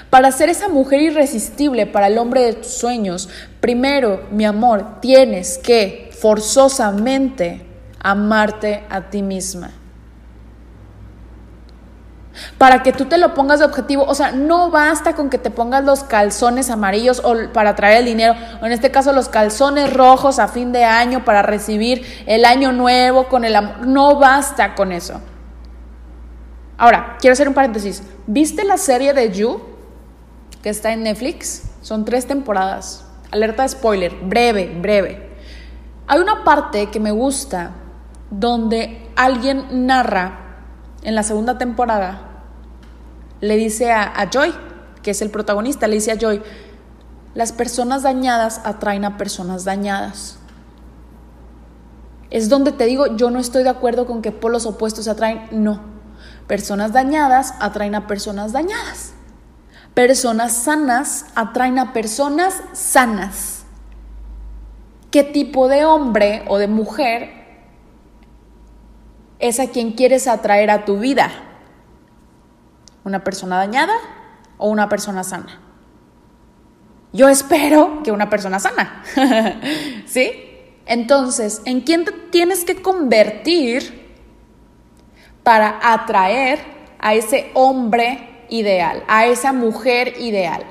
Para 0.09 0.31
ser 0.31 0.49
esa 0.49 0.69
mujer 0.69 1.01
irresistible 1.01 1.85
para 1.85 2.07
el 2.07 2.17
hombre 2.17 2.41
de 2.41 2.53
tus 2.53 2.73
sueños, 2.73 3.29
primero, 3.59 4.27
mi 4.31 4.45
amor, 4.45 4.99
tienes 5.01 5.57
que 5.57 6.09
forzosamente 6.19 7.65
amarte 7.99 8.83
a 8.89 9.09
ti 9.09 9.21
misma 9.21 9.78
para 12.57 12.83
que 12.83 12.93
tú 12.93 13.05
te 13.05 13.17
lo 13.17 13.33
pongas 13.33 13.59
de 13.59 13.65
objetivo. 13.65 14.03
O 14.03 14.15
sea, 14.15 14.31
no 14.31 14.69
basta 14.71 15.15
con 15.15 15.29
que 15.29 15.37
te 15.37 15.51
pongas 15.51 15.83
los 15.83 16.03
calzones 16.03 16.69
amarillos 16.69 17.21
o 17.23 17.35
para 17.53 17.75
traer 17.75 17.99
el 17.99 18.05
dinero, 18.05 18.35
o 18.61 18.65
en 18.65 18.71
este 18.71 18.91
caso 18.91 19.11
los 19.13 19.29
calzones 19.29 19.93
rojos 19.93 20.39
a 20.39 20.47
fin 20.47 20.71
de 20.71 20.83
año 20.83 21.25
para 21.25 21.41
recibir 21.41 22.05
el 22.25 22.45
año 22.45 22.71
nuevo 22.71 23.27
con 23.27 23.45
el 23.45 23.55
amor. 23.55 23.87
No 23.87 24.15
basta 24.17 24.75
con 24.75 24.91
eso. 24.91 25.21
Ahora, 26.77 27.17
quiero 27.19 27.33
hacer 27.33 27.47
un 27.47 27.53
paréntesis. 27.53 28.03
¿Viste 28.25 28.63
la 28.63 28.77
serie 28.77 29.13
de 29.13 29.31
You 29.31 29.61
que 30.61 30.69
está 30.69 30.93
en 30.93 31.03
Netflix? 31.03 31.63
Son 31.81 32.05
tres 32.05 32.25
temporadas. 32.25 33.05
Alerta 33.31 33.63
de 33.63 33.69
spoiler, 33.69 34.15
breve, 34.21 34.73
breve. 34.79 35.29
Hay 36.07 36.19
una 36.19 36.43
parte 36.43 36.89
que 36.89 36.99
me 36.99 37.11
gusta 37.11 37.71
donde 38.31 39.09
alguien 39.15 39.85
narra 39.85 40.39
en 41.03 41.15
la 41.15 41.23
segunda 41.23 41.57
temporada 41.57 42.28
le 43.41 43.55
dice 43.57 43.91
a, 43.91 44.29
Joy, 44.31 44.53
que 45.01 45.11
es 45.11 45.21
el 45.21 45.29
protagonista, 45.29 45.87
le 45.87 45.95
dice 45.95 46.11
a 46.11 46.17
Joy, 46.17 46.41
las 47.33 47.51
personas 47.51 48.03
dañadas 48.03 48.61
atraen 48.63 49.05
a 49.05 49.17
personas 49.17 49.63
dañadas. 49.63 50.39
Es 52.29 52.49
donde 52.49 52.71
te 52.71 52.85
digo, 52.85 53.15
yo 53.15 53.31
no 53.31 53.39
estoy 53.39 53.63
de 53.63 53.69
acuerdo 53.69 54.05
con 54.05 54.21
que 54.21 54.31
polos 54.31 54.65
opuestos 54.65 55.05
se 55.05 55.11
atraen, 55.11 55.47
no. 55.51 55.81
Personas 56.47 56.91
dañadas 56.91 57.53
atraen 57.59 57.95
a 57.95 58.07
personas 58.07 58.51
dañadas. 58.51 59.13
Personas 59.93 60.53
sanas 60.53 61.25
atraen 61.35 61.79
a 61.79 61.93
personas 61.93 62.61
sanas. 62.73 63.63
¿Qué 65.11 65.23
tipo 65.23 65.67
de 65.67 65.85
hombre 65.85 66.45
o 66.47 66.57
de 66.57 66.67
mujer 66.67 67.31
es 69.39 69.59
a 69.59 69.67
quien 69.67 69.93
quieres 69.93 70.27
atraer 70.27 70.69
a 70.69 70.85
tu 70.85 70.99
vida? 70.99 71.48
¿Una 73.09 73.23
persona 73.23 73.57
dañada 73.57 73.95
o 74.59 74.69
una 74.69 74.87
persona 74.87 75.23
sana? 75.23 75.59
Yo 77.11 77.27
espero 77.27 78.03
que 78.03 78.11
una 78.11 78.29
persona 78.29 78.59
sana. 78.59 79.03
¿Sí? 80.05 80.31
Entonces, 80.85 81.63
¿en 81.65 81.81
quién 81.81 82.05
te 82.05 82.11
tienes 82.11 82.63
que 82.63 82.83
convertir 82.83 84.13
para 85.41 85.79
atraer 85.81 86.59
a 86.99 87.15
ese 87.15 87.49
hombre 87.55 88.45
ideal, 88.49 89.03
a 89.07 89.25
esa 89.25 89.53
mujer 89.53 90.13
ideal? 90.19 90.63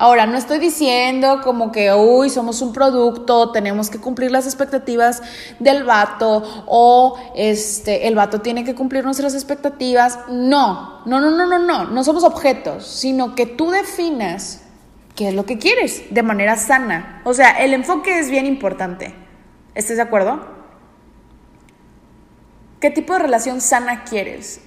Ahora, 0.00 0.24
no 0.24 0.38
estoy 0.38 0.58
diciendo 0.60 1.42
como 1.44 1.70
que, 1.72 1.92
uy, 1.92 2.30
somos 2.30 2.62
un 2.62 2.72
producto, 2.72 3.52
tenemos 3.52 3.90
que 3.90 3.98
cumplir 3.98 4.30
las 4.30 4.46
expectativas 4.46 5.22
del 5.58 5.84
vato 5.84 6.64
o 6.64 7.18
este, 7.36 8.08
el 8.08 8.14
vato 8.14 8.40
tiene 8.40 8.64
que 8.64 8.74
cumplir 8.74 9.04
nuestras 9.04 9.34
expectativas. 9.34 10.18
No, 10.30 11.02
no, 11.04 11.20
no, 11.20 11.30
no, 11.30 11.46
no, 11.46 11.58
no, 11.58 11.84
no 11.84 12.02
somos 12.02 12.24
objetos, 12.24 12.86
sino 12.86 13.34
que 13.34 13.44
tú 13.44 13.70
definas 13.70 14.62
qué 15.14 15.28
es 15.28 15.34
lo 15.34 15.44
que 15.44 15.58
quieres 15.58 16.04
de 16.08 16.22
manera 16.22 16.56
sana. 16.56 17.20
O 17.26 17.34
sea, 17.34 17.50
el 17.62 17.74
enfoque 17.74 18.20
es 18.20 18.30
bien 18.30 18.46
importante. 18.46 19.14
¿Estás 19.74 19.98
de 19.98 20.02
acuerdo? 20.02 20.40
¿Qué 22.80 22.88
tipo 22.88 23.12
de 23.12 23.18
relación 23.18 23.60
sana 23.60 24.04
quieres? 24.04 24.62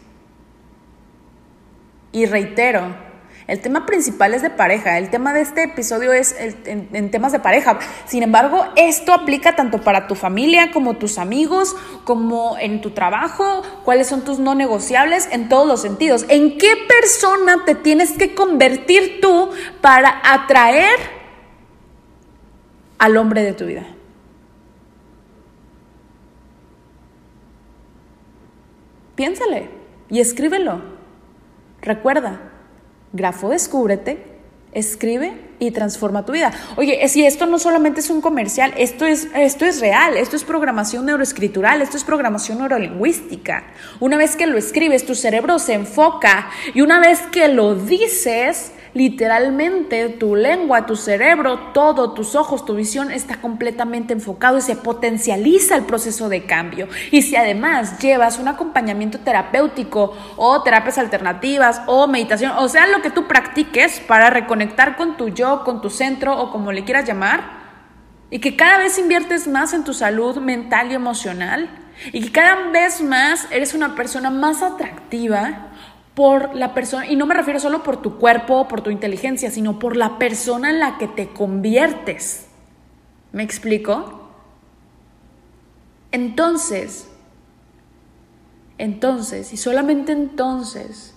Y 2.12 2.28
reitero, 2.28 3.13
el 3.46 3.60
tema 3.60 3.86
principal 3.86 4.34
es 4.34 4.42
de 4.42 4.50
pareja, 4.50 4.98
el 4.98 5.10
tema 5.10 5.34
de 5.34 5.42
este 5.42 5.64
episodio 5.64 6.14
es 6.14 6.34
en, 6.40 7.12
temas 7.12 7.34
de 7.34 7.40
pareja. 7.40 7.78
Sin 8.06 8.24
embargo, 8.24 8.66
esto 8.76 9.14
aplica 9.14 9.56
tanto 9.56 9.82
para 9.82 10.08
tu 10.08 10.16
familia 10.16 10.72
como 10.72 10.96
tus 10.96 11.18
amigos, 11.18 11.76
como 12.06 12.58
en 12.58 12.80
tu 12.82 12.92
trabajo, 12.92 13.64
cuáles 13.84 14.08
son 14.08 14.24
tus 14.24 14.40
no 14.40 14.56
negociables 14.56 15.28
en 15.32 15.50
todos 15.50 15.68
los 15.68 15.82
sentidos. 15.82 16.26
¿En 16.30 16.58
qué 16.58 16.74
persona 16.88 17.66
te 17.66 17.76
tienes 17.76 18.14
que 18.14 18.34
convertir 18.34 19.20
tú 19.22 19.50
para 19.82 20.22
atraer 20.24 20.98
al 22.98 23.18
hombre 23.18 23.44
de 23.44 23.54
tu 23.54 23.66
vida? 23.66 23.86
Piénsale 29.16 29.70
y 30.10 30.22
escríbelo. 30.22 30.82
Recuerda, 31.82 32.53
Grafo 33.14 33.50
Descúbrete, 33.50 34.34
escribe 34.74 35.34
y 35.60 35.72
transforma 35.72 36.26
tu 36.26 36.34
vida. 36.34 36.52
Oye, 36.76 37.08
si 37.08 37.26
esto 37.26 37.46
no 37.46 37.60
solamente 37.60 38.00
es 38.00 38.10
un 38.10 38.22
comercial, 38.22 38.74
esto 38.76 39.06
es, 39.06 39.28
esto 39.36 39.66
es 39.66 39.80
real, 39.80 40.18
esto 40.18 40.36
es 40.36 40.44
programación 40.44 41.06
neuroescritural, 41.06 41.82
esto 41.82 41.96
es 41.96 42.04
programación 42.04 42.58
neurolingüística. 42.58 43.64
Una 44.00 44.18
vez 44.18 44.36
que 44.36 44.48
lo 44.48 44.58
escribes, 44.58 45.06
tu 45.06 45.16
cerebro 45.16 45.60
se 45.60 45.74
enfoca 45.74 46.50
y 46.74 46.82
una 46.82 47.00
vez 47.00 47.22
que 47.32 47.48
lo 47.48 47.76
dices, 47.76 48.72
literalmente 48.94 50.10
tu 50.10 50.36
lengua, 50.36 50.86
tu 50.86 50.96
cerebro, 50.96 51.72
todo, 51.74 52.14
tus 52.14 52.36
ojos, 52.36 52.66
tu 52.66 52.76
visión 52.76 53.12
está 53.12 53.42
completamente 53.42 54.14
enfocado 54.14 54.58
y 54.58 54.62
se 54.62 54.76
potencializa 54.76 55.76
el 55.76 55.84
proceso 55.84 56.30
de 56.30 56.46
cambio. 56.46 56.88
Y 57.12 57.24
si 57.24 57.36
además 57.36 58.00
llevas 58.00 58.40
un 58.40 58.48
acompañamiento 58.48 59.20
terapéutico 59.20 60.16
o 60.38 60.62
terapias 60.64 60.98
alternativas 60.98 61.82
o 61.88 62.08
meditación, 62.08 62.54
o 62.58 62.70
sea, 62.70 62.88
lo 62.88 63.02
que 63.02 63.10
tú 63.10 63.28
practiques 63.28 64.00
para 64.00 64.30
reconectar 64.30 64.96
con 64.96 65.18
tu 65.18 65.30
yo, 65.30 65.64
con 65.64 65.82
tu 65.82 65.90
centro 65.90 66.40
o 66.40 66.52
como 66.52 66.72
le 66.72 66.84
quieras 66.84 67.06
llamar, 67.06 67.64
y 68.30 68.40
que 68.40 68.56
cada 68.56 68.80
vez 68.80 68.98
inviertes 68.98 69.48
más 69.48 69.74
en 69.74 69.84
tu 69.84 69.94
salud 69.94 70.38
mental 70.38 70.92
y 70.92 70.96
emocional, 70.96 71.70
y 72.12 72.22
que 72.22 72.32
cada 72.32 72.72
vez 72.72 73.02
más 73.02 73.48
eres 73.52 73.74
una 73.74 73.96
persona 73.96 74.30
más 74.30 74.64
atractiva, 74.64 75.68
por 76.16 76.56
la 76.56 76.74
persona, 76.74 77.08
y 77.08 77.16
no 77.16 77.26
me 77.26 77.34
refiero 77.34 77.60
solo 77.60 77.82
por 77.82 78.02
tu 78.02 78.18
cuerpo, 78.18 78.68
por 78.68 78.82
tu 78.82 78.92
inteligencia, 78.92 79.50
sino 79.50 79.80
por 79.80 79.96
la 79.96 80.20
persona 80.20 80.70
en 80.70 80.80
la 80.80 80.98
que 80.98 81.08
te 81.08 81.30
conviertes. 81.30 82.48
¿Me 83.32 83.42
explico? 83.42 84.30
Entonces, 86.12 87.10
entonces, 88.78 89.54
y 89.54 89.58
solamente 89.58 90.12
entonces, 90.12 91.16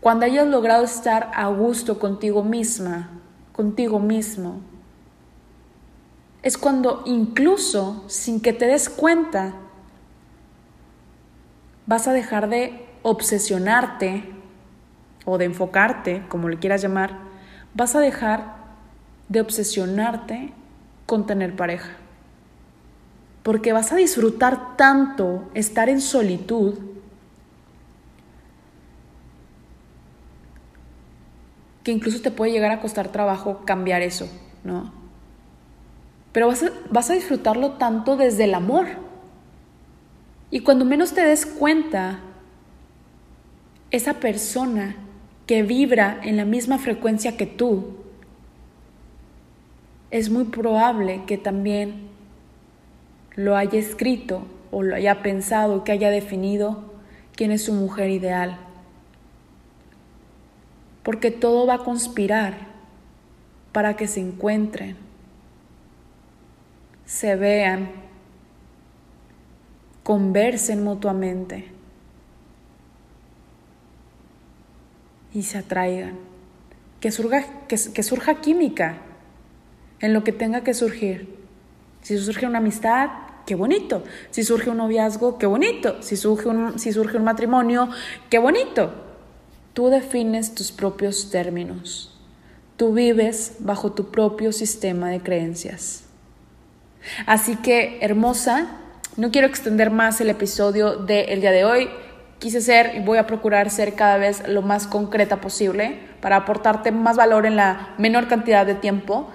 cuando 0.00 0.26
hayas 0.26 0.46
logrado 0.46 0.84
estar 0.84 1.30
a 1.34 1.46
gusto 1.48 1.98
contigo 1.98 2.44
misma, 2.44 3.10
contigo 3.52 3.98
mismo, 3.98 4.60
es 6.42 6.58
cuando 6.58 7.02
incluso 7.06 8.04
sin 8.08 8.40
que 8.40 8.52
te 8.52 8.66
des 8.66 8.90
cuenta, 8.90 9.54
vas 11.86 12.08
a 12.08 12.12
dejar 12.12 12.50
de 12.50 12.89
obsesionarte 13.02 14.24
o 15.24 15.38
de 15.38 15.44
enfocarte, 15.46 16.24
como 16.28 16.48
le 16.48 16.58
quieras 16.58 16.82
llamar, 16.82 17.18
vas 17.74 17.94
a 17.94 18.00
dejar 18.00 18.54
de 19.28 19.40
obsesionarte 19.40 20.52
con 21.06 21.26
tener 21.26 21.56
pareja. 21.56 21.90
Porque 23.42 23.72
vas 23.72 23.92
a 23.92 23.96
disfrutar 23.96 24.76
tanto 24.76 25.48
estar 25.54 25.88
en 25.88 26.00
solitud 26.00 26.78
que 31.82 31.92
incluso 31.92 32.20
te 32.20 32.30
puede 32.30 32.52
llegar 32.52 32.70
a 32.70 32.80
costar 32.80 33.08
trabajo 33.08 33.62
cambiar 33.64 34.02
eso, 34.02 34.28
¿no? 34.64 34.92
Pero 36.32 36.46
vas 36.48 36.62
a, 36.62 36.70
vas 36.90 37.10
a 37.10 37.14
disfrutarlo 37.14 37.72
tanto 37.72 38.16
desde 38.16 38.44
el 38.44 38.54
amor. 38.54 38.86
Y 40.50 40.60
cuando 40.60 40.84
menos 40.84 41.12
te 41.12 41.24
des 41.24 41.46
cuenta, 41.46 42.20
esa 43.90 44.14
persona 44.14 44.96
que 45.46 45.62
vibra 45.62 46.20
en 46.22 46.36
la 46.36 46.44
misma 46.44 46.78
frecuencia 46.78 47.36
que 47.36 47.46
tú, 47.46 47.96
es 50.10 50.30
muy 50.30 50.44
probable 50.44 51.22
que 51.26 51.38
también 51.38 52.08
lo 53.36 53.56
haya 53.56 53.78
escrito 53.78 54.44
o 54.70 54.82
lo 54.82 54.94
haya 54.94 55.22
pensado, 55.22 55.84
que 55.84 55.92
haya 55.92 56.10
definido 56.10 56.92
quién 57.34 57.50
es 57.52 57.64
su 57.64 57.72
mujer 57.72 58.10
ideal. 58.10 58.58
Porque 61.02 61.30
todo 61.30 61.66
va 61.66 61.74
a 61.74 61.84
conspirar 61.84 62.54
para 63.72 63.96
que 63.96 64.06
se 64.06 64.20
encuentren, 64.20 64.96
se 67.04 67.36
vean, 67.36 67.90
conversen 70.02 70.84
mutuamente. 70.84 71.79
Y 75.32 75.42
se 75.42 75.58
atraigan. 75.58 76.18
Que 77.00 77.10
surja, 77.10 77.44
que, 77.66 78.02
surja 78.02 78.40
química 78.40 78.98
en 80.00 80.12
lo 80.12 80.22
que 80.22 80.32
tenga 80.32 80.62
que 80.62 80.74
surgir. 80.74 81.38
Si 82.02 82.18
surge 82.18 82.46
una 82.46 82.58
amistad, 82.58 83.10
qué 83.46 83.54
bonito. 83.54 84.04
Si 84.30 84.44
surge 84.44 84.70
un 84.70 84.78
noviazgo, 84.78 85.38
qué 85.38 85.46
bonito. 85.46 86.02
Si 86.02 86.16
surge 86.16 86.48
un, 86.48 86.78
si 86.78 86.92
surge 86.92 87.16
un 87.16 87.24
matrimonio, 87.24 87.88
qué 88.28 88.38
bonito. 88.38 88.92
Tú 89.72 89.88
defines 89.88 90.54
tus 90.54 90.72
propios 90.72 91.30
términos. 91.30 92.18
Tú 92.76 92.92
vives 92.92 93.56
bajo 93.60 93.92
tu 93.92 94.10
propio 94.10 94.52
sistema 94.52 95.10
de 95.10 95.20
creencias. 95.20 96.04
Así 97.26 97.56
que, 97.56 97.98
hermosa, 98.02 98.76
no 99.16 99.30
quiero 99.30 99.46
extender 99.46 99.90
más 99.90 100.20
el 100.20 100.30
episodio 100.30 100.96
del 100.96 101.40
día 101.40 101.50
de 101.50 101.64
hoy 101.64 101.88
quise 102.40 102.60
ser 102.62 102.96
y 102.96 103.00
voy 103.00 103.18
a 103.18 103.26
procurar 103.26 103.70
ser 103.70 103.94
cada 103.94 104.16
vez 104.16 104.48
lo 104.48 104.62
más 104.62 104.86
concreta 104.86 105.40
posible 105.40 106.00
para 106.20 106.36
aportarte 106.36 106.90
más 106.90 107.16
valor 107.16 107.46
en 107.46 107.54
la 107.54 107.94
menor 107.98 108.26
cantidad 108.26 108.66
de 108.66 108.74
tiempo. 108.74 109.28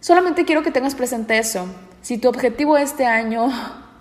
Solamente 0.00 0.44
quiero 0.44 0.62
que 0.62 0.70
tengas 0.70 0.94
presente 0.94 1.36
eso. 1.36 1.66
Si 2.00 2.16
tu 2.16 2.28
objetivo 2.28 2.78
este 2.78 3.04
año 3.04 3.50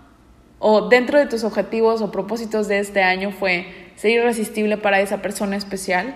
o 0.60 0.88
dentro 0.88 1.20
de 1.20 1.26
tus 1.26 1.44
objetivos 1.44 2.02
o 2.02 2.12
propósitos 2.12 2.68
de 2.68 2.80
este 2.80 3.04
año 3.04 3.32
fue 3.32 3.92
ser 3.96 4.12
irresistible 4.12 4.78
para 4.78 5.02
esa 5.02 5.22
persona 5.22 5.56
especial, 5.58 6.16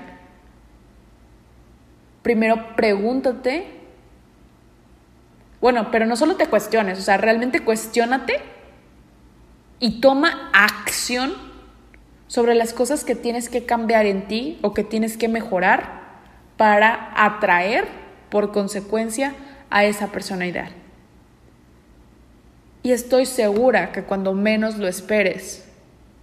primero 2.21 2.75
pregúntate, 2.75 3.65
bueno, 5.59 5.89
pero 5.91 6.05
no 6.05 6.15
solo 6.15 6.35
te 6.35 6.45
cuestiones, 6.45 6.99
o 6.99 7.01
sea, 7.01 7.17
realmente 7.17 7.61
cuestionate 7.61 8.39
y 9.79 10.01
toma 10.01 10.51
acción 10.53 11.50
sobre 12.31 12.55
las 12.55 12.71
cosas 12.71 13.03
que 13.03 13.13
tienes 13.13 13.49
que 13.49 13.65
cambiar 13.65 14.05
en 14.05 14.25
ti 14.29 14.57
o 14.61 14.73
que 14.73 14.85
tienes 14.85 15.17
que 15.17 15.27
mejorar 15.27 15.99
para 16.55 17.11
atraer 17.13 17.83
por 18.29 18.53
consecuencia 18.53 19.35
a 19.69 19.83
esa 19.83 20.13
persona 20.13 20.47
ideal. 20.47 20.71
Y 22.83 22.93
estoy 22.93 23.25
segura 23.25 23.91
que 23.91 24.03
cuando 24.03 24.31
menos 24.31 24.77
lo 24.77 24.87
esperes, 24.87 25.67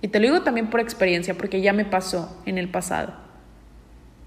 y 0.01 0.09
te 0.09 0.19
lo 0.19 0.29
digo 0.29 0.41
también 0.41 0.71
por 0.71 0.81
experiencia, 0.81 1.35
porque 1.35 1.61
ya 1.61 1.75
me 1.75 1.85
pasó 1.85 2.41
en 2.47 2.57
el 2.57 2.71
pasado, 2.71 3.13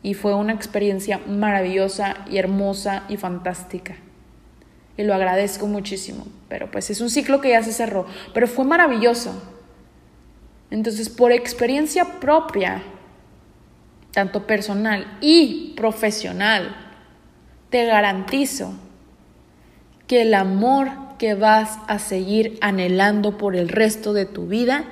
y 0.04 0.13
fue 0.13 0.36
una 0.36 0.54
experiencia 0.54 1.20
maravillosa 1.26 2.17
y 2.30 2.38
hermosa 2.38 3.06
y 3.10 3.17
fantástica. 3.17 3.96
Y 4.98 5.02
lo 5.04 5.15
agradezco 5.15 5.65
muchísimo, 5.65 6.28
pero 6.48 6.70
pues 6.70 6.91
es 6.91 7.02
un 7.02 7.10
ciclo 7.10 7.41
que 7.41 7.50
ya 7.50 7.63
se 7.63 7.74
cerró, 7.74 8.06
pero 8.36 8.48
fue 8.48 8.65
maravilloso 8.65 9.34
entonces, 10.71 11.10
por 11.10 11.34
experiencia 11.34 12.19
propia, 12.21 12.81
tanto 14.12 14.47
personal 14.47 15.17
y 15.19 15.73
profesional, 15.75 16.75
te 17.69 17.86
garantizo 17.86 18.73
que 20.07 20.21
el 20.21 20.34
amor 20.34 20.89
que 21.19 21.36
vas 21.36 21.77
a 21.88 21.99
seguir 21.99 22.57
anhelando 22.62 23.38
por 23.38 23.55
el 23.57 23.67
resto 23.67 24.13
de 24.13 24.25
tu 24.25 24.47
vida 24.47 24.86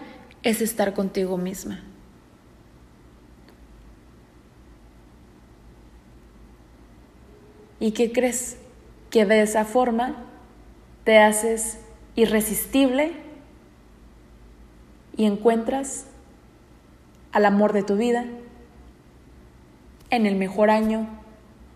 es 0.44 0.62
estar 0.62 0.94
contigo 0.94 1.38
misma. 1.38 1.82
¿Y 7.80 7.92
qué 7.92 8.12
crees? 8.12 8.58
Que 9.10 9.26
de 9.26 9.42
esa 9.42 9.64
forma 9.64 10.26
te 11.06 11.20
haces 11.20 11.80
irresistible 12.16 13.29
y 15.20 15.26
encuentras 15.26 16.06
al 17.34 17.46
amor 17.46 17.74
de 17.74 17.84
tu 17.84 17.98
vida 17.98 18.26
en 20.10 20.26
el 20.26 20.38
mejor 20.38 20.70
año 20.70 21.08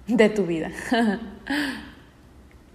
de 0.08 0.30
tu 0.30 0.46
vida. 0.46 0.72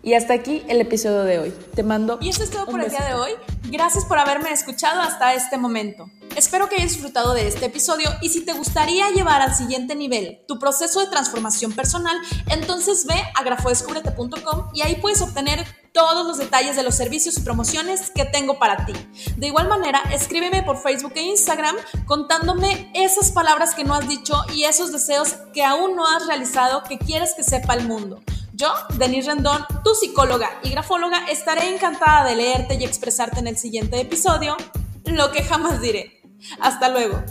Y 0.00 0.14
hasta 0.14 0.32
aquí 0.32 0.62
el 0.68 0.80
episodio 0.80 1.24
de 1.24 1.40
hoy. 1.40 1.54
Te 1.74 1.82
mando. 1.82 2.18
Y 2.22 2.28
eso 2.28 2.44
es 2.44 2.50
todo 2.50 2.66
por 2.66 2.80
el 2.80 2.88
día 2.88 3.04
de 3.04 3.14
hoy. 3.14 3.32
Gracias 3.64 4.04
por 4.04 4.16
haberme 4.16 4.52
escuchado 4.52 5.02
hasta 5.02 5.34
este 5.34 5.58
momento. 5.58 6.08
Espero 6.38 6.68
que 6.68 6.76
hayas 6.76 6.92
disfrutado 6.92 7.34
de 7.34 7.48
este 7.48 7.66
episodio 7.66 8.08
y 8.20 8.28
si 8.28 8.44
te 8.44 8.52
gustaría 8.52 9.10
llevar 9.10 9.42
al 9.42 9.56
siguiente 9.56 9.96
nivel 9.96 10.44
tu 10.46 10.60
proceso 10.60 11.00
de 11.00 11.08
transformación 11.08 11.72
personal, 11.72 12.16
entonces 12.46 13.06
ve 13.06 13.20
a 13.34 13.42
grafodescubrete.com 13.42 14.68
y 14.72 14.82
ahí 14.82 14.94
puedes 15.00 15.20
obtener 15.20 15.66
todos 15.92 16.24
los 16.24 16.38
detalles 16.38 16.76
de 16.76 16.84
los 16.84 16.94
servicios 16.94 17.36
y 17.38 17.40
promociones 17.40 18.12
que 18.14 18.24
tengo 18.24 18.56
para 18.60 18.86
ti. 18.86 18.92
De 19.36 19.48
igual 19.48 19.66
manera, 19.66 20.00
escríbeme 20.12 20.62
por 20.62 20.80
Facebook 20.80 21.14
e 21.16 21.22
Instagram 21.22 21.74
contándome 22.06 22.92
esas 22.94 23.32
palabras 23.32 23.74
que 23.74 23.82
no 23.82 23.94
has 23.94 24.06
dicho 24.06 24.40
y 24.54 24.62
esos 24.62 24.92
deseos 24.92 25.34
que 25.52 25.64
aún 25.64 25.96
no 25.96 26.06
has 26.06 26.24
realizado 26.28 26.84
que 26.84 27.00
quieres 27.00 27.34
que 27.34 27.42
sepa 27.42 27.74
el 27.74 27.88
mundo. 27.88 28.22
Yo, 28.52 28.72
Denise 28.96 29.32
Rendón, 29.32 29.66
tu 29.82 29.92
psicóloga 29.96 30.60
y 30.62 30.70
grafóloga, 30.70 31.26
estaré 31.28 31.74
encantada 31.74 32.28
de 32.28 32.36
leerte 32.36 32.76
y 32.76 32.84
expresarte 32.84 33.40
en 33.40 33.48
el 33.48 33.58
siguiente 33.58 34.00
episodio 34.00 34.56
lo 35.04 35.32
que 35.32 35.42
jamás 35.42 35.80
diré. 35.80 36.17
Hasta 36.60 36.88
luego. 36.88 37.22